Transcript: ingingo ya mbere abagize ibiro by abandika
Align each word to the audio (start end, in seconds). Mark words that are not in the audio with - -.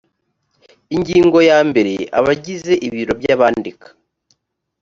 ingingo 0.95 1.37
ya 1.49 1.59
mbere 1.69 1.93
abagize 2.19 2.73
ibiro 2.87 3.13
by 3.19 3.27
abandika 3.35 3.87